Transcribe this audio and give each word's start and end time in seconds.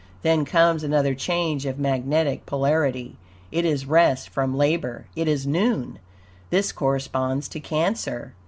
Then 0.23 0.45
comes 0.45 0.83
another 0.83 1.13
change 1.13 1.67
of 1.67 1.77
magnetic 1.77 2.47
polarity. 2.47 3.17
It 3.51 3.65
is 3.65 3.85
rest 3.85 4.29
from 4.29 4.57
labor; 4.57 5.05
it 5.15 5.27
is 5.27 5.45
noon. 5.45 5.99
This 6.49 6.71
corresponds 6.71 7.47
to 7.49 7.59
Cancer. 7.59 8.33